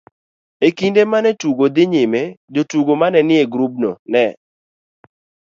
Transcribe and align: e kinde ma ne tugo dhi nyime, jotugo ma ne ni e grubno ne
e 0.67 0.69
kinde 0.77 1.01
ma 1.11 1.19
ne 1.23 1.31
tugo 1.41 1.65
dhi 1.75 1.83
nyime, 1.93 2.21
jotugo 2.53 2.93
ma 3.01 3.07
ne 3.11 3.21
ni 3.27 3.35
e 3.43 3.45
grubno 3.51 3.91
ne 4.11 4.23